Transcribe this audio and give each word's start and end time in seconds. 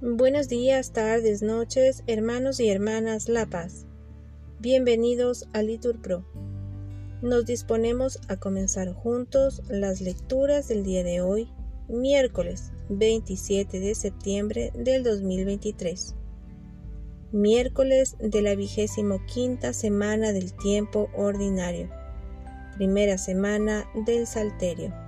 Buenos 0.00 0.48
días, 0.48 0.92
tardes, 0.92 1.42
noches, 1.42 2.04
hermanos 2.06 2.60
y 2.60 2.68
hermanas 2.68 3.28
La 3.28 3.46
Paz. 3.46 3.86
Bienvenidos 4.60 5.48
a 5.52 5.62
Litur 5.62 6.00
Pro. 6.00 6.24
Nos 7.22 7.46
disponemos 7.46 8.20
a 8.28 8.36
comenzar 8.36 8.92
juntos 8.92 9.62
las 9.68 10.00
lecturas 10.00 10.68
del 10.68 10.84
día 10.84 11.02
de 11.04 11.20
hoy, 11.20 11.48
miércoles 11.88 12.70
27 12.90 13.80
de 13.80 13.94
septiembre 13.94 14.72
del 14.74 15.02
2023. 15.04 16.14
Miércoles 17.32 18.16
de 18.20 18.42
la 18.42 18.54
vigésimo 18.54 19.24
quinta 19.26 19.72
semana 19.72 20.32
del 20.32 20.52
tiempo 20.54 21.08
ordinario. 21.16 21.88
Primera 22.76 23.18
semana 23.18 23.86
del 24.06 24.26
Salterio. 24.26 25.03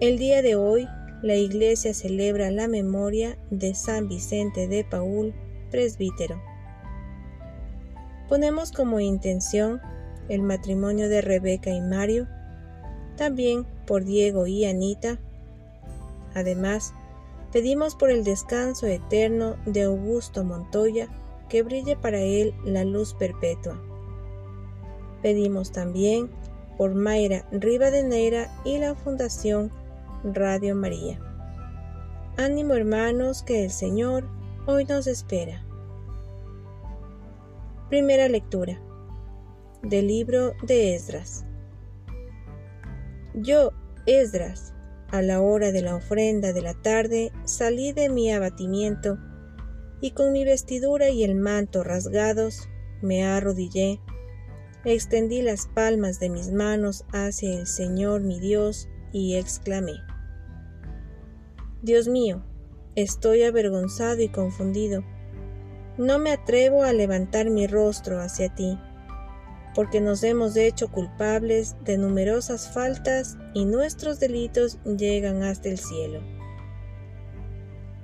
El 0.00 0.18
día 0.18 0.42
de 0.42 0.56
hoy 0.56 0.88
la 1.22 1.36
iglesia 1.36 1.94
celebra 1.94 2.50
la 2.50 2.66
memoria 2.66 3.38
de 3.50 3.76
San 3.76 4.08
Vicente 4.08 4.66
de 4.66 4.82
Paul, 4.82 5.32
presbítero. 5.70 6.42
Ponemos 8.28 8.72
como 8.72 8.98
intención 8.98 9.80
el 10.28 10.42
matrimonio 10.42 11.08
de 11.08 11.20
Rebeca 11.20 11.70
y 11.70 11.80
Mario, 11.80 12.26
también 13.16 13.66
por 13.86 14.04
Diego 14.04 14.48
y 14.48 14.64
Anita. 14.64 15.20
Además, 16.34 16.92
pedimos 17.52 17.94
por 17.94 18.10
el 18.10 18.24
descanso 18.24 18.88
eterno 18.88 19.54
de 19.64 19.84
Augusto 19.84 20.42
Montoya, 20.42 21.08
que 21.48 21.62
brille 21.62 21.96
para 21.96 22.18
él 22.18 22.52
la 22.64 22.82
luz 22.82 23.14
perpetua. 23.14 23.80
Pedimos 25.22 25.70
también 25.70 26.30
por 26.76 26.96
Mayra 26.96 27.46
Rivadeneira 27.52 28.52
y 28.64 28.78
la 28.78 28.96
Fundación 28.96 29.70
Radio 30.32 30.74
María. 30.74 31.20
Ánimo 32.38 32.72
hermanos 32.72 33.42
que 33.42 33.62
el 33.62 33.70
Señor 33.70 34.26
hoy 34.66 34.86
nos 34.86 35.06
espera. 35.06 35.62
Primera 37.90 38.26
lectura 38.28 38.80
del 39.82 40.06
libro 40.06 40.54
de 40.62 40.94
Esdras. 40.94 41.44
Yo, 43.34 43.72
Esdras, 44.06 44.72
a 45.10 45.20
la 45.20 45.42
hora 45.42 45.72
de 45.72 45.82
la 45.82 45.94
ofrenda 45.94 46.54
de 46.54 46.62
la 46.62 46.72
tarde, 46.72 47.30
salí 47.44 47.92
de 47.92 48.08
mi 48.08 48.32
abatimiento 48.32 49.18
y 50.00 50.12
con 50.12 50.32
mi 50.32 50.46
vestidura 50.46 51.10
y 51.10 51.22
el 51.22 51.34
manto 51.34 51.84
rasgados 51.84 52.70
me 53.02 53.26
arrodillé, 53.26 54.00
extendí 54.86 55.42
las 55.42 55.66
palmas 55.66 56.18
de 56.18 56.30
mis 56.30 56.50
manos 56.50 57.04
hacia 57.12 57.60
el 57.60 57.66
Señor 57.66 58.22
mi 58.22 58.40
Dios 58.40 58.88
y 59.12 59.36
exclamé, 59.36 59.92
Dios 61.84 62.08
mío, 62.08 62.42
estoy 62.94 63.42
avergonzado 63.42 64.22
y 64.22 64.30
confundido. 64.30 65.04
No 65.98 66.18
me 66.18 66.32
atrevo 66.32 66.82
a 66.82 66.94
levantar 66.94 67.50
mi 67.50 67.66
rostro 67.66 68.22
hacia 68.22 68.54
ti, 68.54 68.78
porque 69.74 70.00
nos 70.00 70.22
hemos 70.22 70.56
hecho 70.56 70.90
culpables 70.90 71.76
de 71.84 71.98
numerosas 71.98 72.72
faltas 72.72 73.36
y 73.52 73.66
nuestros 73.66 74.18
delitos 74.18 74.78
llegan 74.96 75.42
hasta 75.42 75.68
el 75.68 75.78
cielo. 75.78 76.22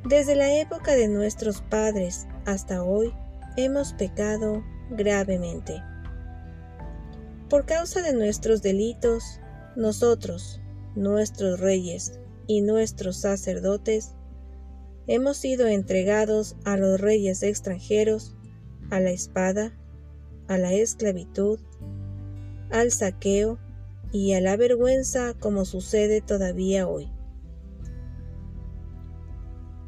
Desde 0.07 0.37
la 0.37 0.53
época 0.61 0.93
de 0.93 1.09
nuestros 1.09 1.63
padres 1.63 2.27
hasta 2.45 2.83
hoy 2.83 3.15
hemos 3.57 3.95
pecado 3.95 4.63
gravemente. 4.91 5.83
Por 7.49 7.65
causa 7.65 8.03
de 8.03 8.13
nuestros 8.13 8.61
delitos, 8.61 9.41
nosotros, 9.75 10.61
nuestros 10.95 11.61
reyes, 11.61 12.21
y 12.51 12.63
nuestros 12.63 13.17
sacerdotes, 13.19 14.17
hemos 15.07 15.37
sido 15.37 15.69
entregados 15.69 16.57
a 16.65 16.77
los 16.77 17.01
reyes 17.01 17.45
extranjeros, 17.45 18.35
a 18.91 18.99
la 18.99 19.11
espada, 19.11 19.73
a 20.49 20.59
la 20.59 20.73
esclavitud, 20.73 21.61
al 22.73 22.91
saqueo 22.91 23.61
y 24.11 24.33
a 24.33 24.41
la 24.41 24.57
vergüenza 24.57 25.35
como 25.35 25.65
sucede 25.65 26.23
todavía 26.23 26.89
hoy. 26.89 27.09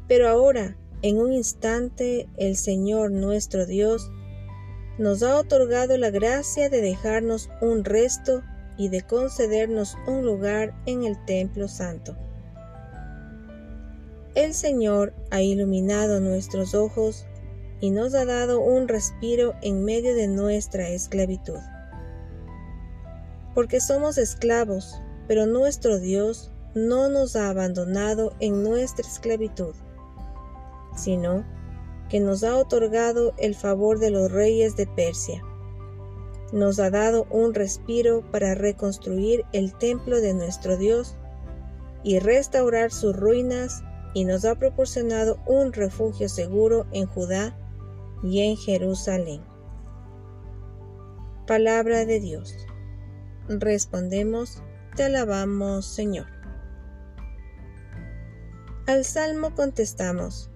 Pero 0.07 0.29
ahora, 0.29 0.77
en 1.01 1.17
un 1.17 1.33
instante, 1.33 2.29
el 2.37 2.55
Señor 2.55 3.11
nuestro 3.11 3.65
Dios 3.65 4.09
nos 4.97 5.21
ha 5.21 5.37
otorgado 5.37 5.97
la 5.97 6.11
gracia 6.11 6.69
de 6.69 6.79
dejarnos 6.79 7.49
un 7.59 7.83
resto 7.83 8.41
y 8.77 8.87
de 8.87 9.01
concedernos 9.01 9.97
un 10.07 10.23
lugar 10.23 10.73
en 10.85 11.03
el 11.03 11.25
templo 11.25 11.67
santo. 11.67 12.15
El 14.35 14.55
Señor 14.55 15.13
ha 15.29 15.43
iluminado 15.43 16.19
nuestros 16.19 16.73
ojos 16.73 17.27
y 17.79 17.91
nos 17.91 18.15
ha 18.15 18.25
dado 18.25 18.61
un 18.61 18.87
respiro 18.87 19.53
en 19.61 19.85
medio 19.85 20.15
de 20.15 20.27
nuestra 20.27 20.89
esclavitud. 20.89 21.59
Porque 23.53 23.79
somos 23.79 24.17
esclavos, 24.17 24.99
pero 25.27 25.45
nuestro 25.45 25.99
Dios 25.99 26.51
no 26.73 27.09
nos 27.09 27.35
ha 27.35 27.49
abandonado 27.49 28.33
en 28.39 28.63
nuestra 28.63 29.07
esclavitud, 29.07 29.75
sino 30.95 31.45
que 32.09 32.19
nos 32.19 32.43
ha 32.43 32.57
otorgado 32.57 33.35
el 33.37 33.53
favor 33.53 33.99
de 33.99 34.09
los 34.09 34.31
reyes 34.31 34.75
de 34.75 34.87
Persia. 34.87 35.43
Nos 36.51 36.79
ha 36.79 36.89
dado 36.89 37.27
un 37.29 37.53
respiro 37.53 38.23
para 38.31 38.55
reconstruir 38.55 39.45
el 39.53 39.77
templo 39.77 40.21
de 40.21 40.33
nuestro 40.33 40.75
Dios 40.75 41.17
y 42.03 42.17
restaurar 42.17 42.91
sus 42.91 43.15
ruinas 43.15 43.83
y 44.13 44.25
nos 44.25 44.45
ha 44.45 44.55
proporcionado 44.55 45.39
un 45.45 45.73
refugio 45.73 46.29
seguro 46.29 46.85
en 46.91 47.07
Judá 47.07 47.57
y 48.23 48.41
en 48.41 48.57
Jerusalén. 48.57 49.41
Palabra 51.47 52.05
de 52.05 52.19
Dios. 52.19 52.55
Respondemos, 53.49 54.61
te 54.95 55.03
alabamos 55.03 55.85
Señor. 55.85 56.27
Al 58.87 59.03
Salmo 59.03 59.55
contestamos, 59.55 60.49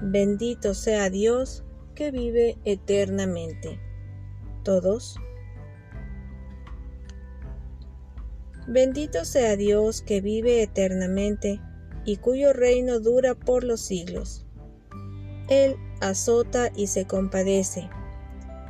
bendito 0.00 0.74
sea 0.74 1.10
Dios 1.10 1.64
que 1.94 2.10
vive 2.10 2.58
eternamente. 2.64 3.80
Todos. 4.64 5.16
Bendito 8.66 9.24
sea 9.24 9.56
Dios 9.56 10.02
que 10.02 10.20
vive 10.20 10.62
eternamente 10.62 11.60
y 12.04 12.16
cuyo 12.16 12.52
reino 12.52 13.00
dura 13.00 13.34
por 13.34 13.64
los 13.64 13.80
siglos. 13.80 14.44
Él 15.48 15.76
azota 16.00 16.70
y 16.74 16.86
se 16.86 17.06
compadece, 17.06 17.88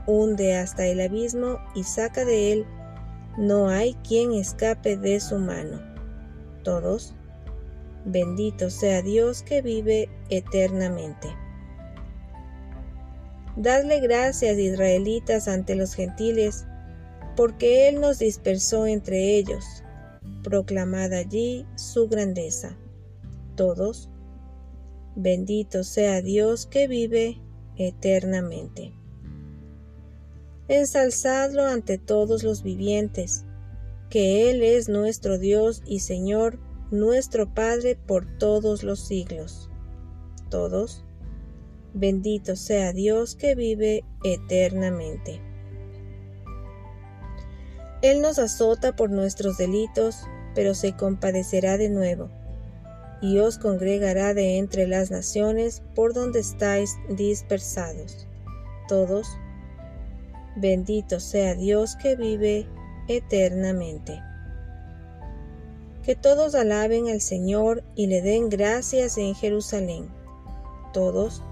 hunde 0.06 0.56
hasta 0.56 0.86
el 0.86 1.00
abismo 1.00 1.58
y 1.74 1.84
saca 1.84 2.24
de 2.24 2.52
él, 2.52 2.66
no 3.38 3.68
hay 3.68 3.94
quien 4.06 4.32
escape 4.32 4.96
de 4.96 5.20
su 5.20 5.38
mano. 5.38 5.80
Todos, 6.62 7.14
bendito 8.04 8.70
sea 8.70 9.02
Dios 9.02 9.42
que 9.42 9.62
vive 9.62 10.08
eternamente. 10.28 11.28
Dadle 13.56 14.00
gracias, 14.00 14.56
israelitas, 14.58 15.46
ante 15.46 15.74
los 15.74 15.94
gentiles, 15.94 16.66
porque 17.36 17.88
Él 17.88 18.00
nos 18.00 18.18
dispersó 18.18 18.86
entre 18.86 19.36
ellos. 19.36 19.84
Proclamad 20.42 21.12
allí 21.12 21.66
su 21.76 22.08
grandeza 22.08 22.76
todos. 23.54 24.08
Bendito 25.14 25.84
sea 25.84 26.22
Dios 26.22 26.66
que 26.66 26.88
vive 26.88 27.40
eternamente. 27.76 28.94
Ensalzadlo 30.68 31.64
ante 31.64 31.98
todos 31.98 32.42
los 32.44 32.62
vivientes, 32.62 33.44
que 34.08 34.50
Él 34.50 34.62
es 34.62 34.88
nuestro 34.88 35.38
Dios 35.38 35.82
y 35.84 36.00
Señor, 36.00 36.58
nuestro 36.90 37.52
Padre 37.52 37.96
por 37.96 38.38
todos 38.38 38.82
los 38.82 39.00
siglos. 39.00 39.68
Todos. 40.48 41.04
Bendito 41.94 42.56
sea 42.56 42.92
Dios 42.92 43.34
que 43.34 43.54
vive 43.54 44.04
eternamente. 44.24 45.42
Él 48.00 48.22
nos 48.22 48.38
azota 48.38 48.96
por 48.96 49.10
nuestros 49.10 49.58
delitos, 49.58 50.24
pero 50.54 50.74
se 50.74 50.96
compadecerá 50.96 51.76
de 51.76 51.90
nuevo 51.90 52.30
y 53.22 53.38
os 53.38 53.56
congregará 53.56 54.34
de 54.34 54.58
entre 54.58 54.88
las 54.88 55.12
naciones 55.12 55.80
por 55.94 56.12
donde 56.12 56.40
estáis 56.40 56.98
dispersados. 57.08 58.26
Todos, 58.88 59.28
bendito 60.56 61.20
sea 61.20 61.54
Dios 61.54 61.94
que 61.96 62.16
vive 62.16 62.66
eternamente. 63.06 64.20
Que 66.02 66.16
todos 66.16 66.56
alaben 66.56 67.08
al 67.08 67.20
Señor 67.20 67.84
y 67.94 68.08
le 68.08 68.22
den 68.22 68.48
gracias 68.48 69.16
en 69.16 69.36
Jerusalén. 69.36 70.08
Todos, 70.92 71.44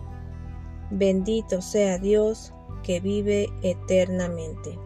bendito 0.91 1.63
sea 1.63 1.99
Dios 1.99 2.53
que 2.83 2.99
vive 2.99 3.49
eternamente. 3.63 4.77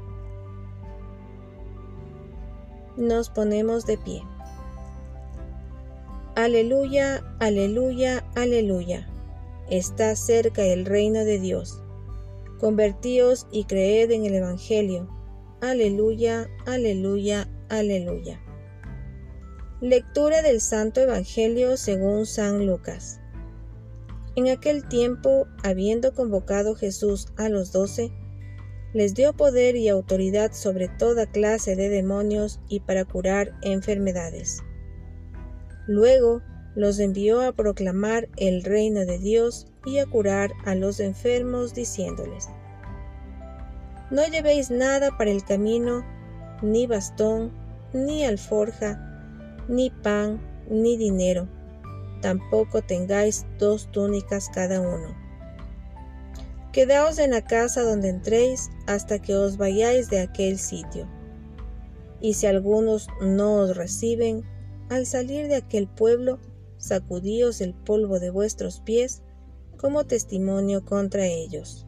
Nos 2.99 3.31
ponemos 3.31 3.87
de 3.87 3.97
pie. 3.97 4.23
Aleluya, 6.37 7.23
aleluya, 7.39 8.25
aleluya. 8.35 9.09
Está 9.71 10.17
cerca 10.17 10.65
el 10.65 10.85
reino 10.85 11.25
de 11.25 11.39
Dios. 11.39 11.81
Convertíos 12.59 13.47
y 13.53 13.67
creed 13.67 14.11
en 14.11 14.25
el 14.25 14.35
Evangelio. 14.35 15.09
Aleluya, 15.61 16.49
aleluya, 16.67 17.49
aleluya. 17.69 18.41
Lectura 19.81 20.43
del 20.43 20.61
Santo 20.61 21.03
Evangelio 21.03 21.77
según 21.77 22.27
San 22.27 22.67
Lucas. 22.67 23.21
En 24.35 24.49
aquel 24.49 24.89
tiempo, 24.89 25.47
habiendo 25.63 26.15
convocado 26.15 26.75
Jesús 26.75 27.29
a 27.37 27.49
los 27.49 27.71
doce, 27.71 28.11
les 28.93 29.15
dio 29.15 29.35
poder 29.35 29.77
y 29.77 29.89
autoridad 29.89 30.53
sobre 30.53 30.89
toda 30.89 31.31
clase 31.31 31.77
de 31.77 31.91
demonios 31.91 32.59
y 32.69 32.81
para 32.81 33.05
curar 33.05 33.57
enfermedades. 33.63 34.64
Luego 35.87 36.43
los 36.75 36.99
envió 36.99 37.43
a 37.43 37.53
proclamar 37.53 38.29
el 38.37 38.63
reino 38.65 39.01
de 39.01 39.19
Dios 39.19 39.67
y 39.85 39.99
a 39.99 40.07
curar 40.07 40.53
a 40.65 40.75
los 40.75 40.99
enfermos 41.01 41.75
diciéndoles, 41.75 42.49
No 44.11 44.27
llevéis 44.27 44.71
nada 44.71 45.17
para 45.17 45.31
el 45.31 45.45
camino, 45.45 46.05
ni 46.63 46.87
bastón, 46.87 47.53
ni 47.93 48.25
alforja, 48.25 48.99
ni 49.69 49.91
pan, 49.91 50.41
ni 50.69 50.97
dinero, 50.97 51.49
tampoco 52.21 52.83
tengáis 52.83 53.45
dos 53.59 53.91
túnicas 53.93 54.49
cada 54.49 54.81
uno. 54.81 55.15
Quedaos 56.73 57.19
en 57.19 57.31
la 57.31 57.43
casa 57.43 57.83
donde 57.83 58.09
entréis 58.09 58.71
hasta 58.87 59.21
que 59.21 59.37
os 59.37 59.59
vayáis 59.59 60.11
de 60.11 60.21
aquel 60.21 60.59
sitio. 60.59 61.07
Y 62.21 62.35
si 62.35 62.47
algunos 62.47 63.09
no 63.21 63.57
os 63.57 63.77
reciben, 63.77 64.43
al 64.89 65.07
salir 65.07 65.49
de 65.49 65.57
aquel 65.57 65.89
pueblo, 65.89 66.39
sacudíos 66.77 67.61
el 67.61 67.75
polvo 67.75 68.21
de 68.21 68.31
vuestros 68.31 68.81
pies 68.81 69.23
como 69.77 70.05
testimonio 70.05 70.85
contra 70.85 71.27
ellos. 71.27 71.87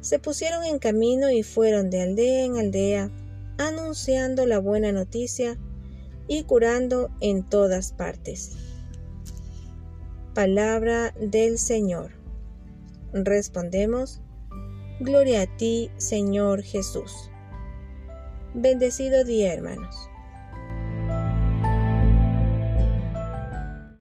Se 0.00 0.18
pusieron 0.18 0.64
en 0.64 0.78
camino 0.78 1.30
y 1.30 1.42
fueron 1.42 1.90
de 1.90 2.02
aldea 2.02 2.44
en 2.44 2.56
aldea, 2.56 3.10
anunciando 3.58 4.46
la 4.46 4.58
buena 4.58 4.90
noticia 4.90 5.58
y 6.26 6.44
curando 6.44 7.10
en 7.20 7.48
todas 7.48 7.92
partes. 7.92 8.52
Palabra 10.34 11.14
del 11.20 11.58
Señor. 11.58 12.12
Respondemos, 13.12 14.20
Gloria 14.98 15.42
a 15.42 15.56
ti, 15.56 15.90
Señor 15.96 16.62
Jesús. 16.62 17.30
Bendecido 18.54 19.24
día, 19.24 19.52
hermanos. 19.52 20.11